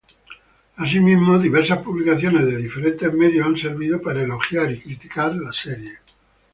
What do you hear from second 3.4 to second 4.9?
han servido para elogiar y